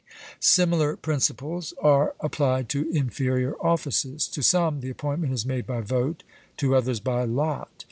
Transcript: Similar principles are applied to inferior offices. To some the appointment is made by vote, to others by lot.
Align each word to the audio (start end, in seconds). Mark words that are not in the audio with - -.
Similar 0.39 0.95
principles 0.97 1.75
are 1.79 2.15
applied 2.21 2.69
to 2.69 2.89
inferior 2.89 3.53
offices. 3.61 4.27
To 4.29 4.41
some 4.41 4.79
the 4.79 4.89
appointment 4.89 5.31
is 5.31 5.45
made 5.45 5.67
by 5.67 5.81
vote, 5.81 6.23
to 6.57 6.75
others 6.75 6.99
by 6.99 7.23
lot. 7.25 7.69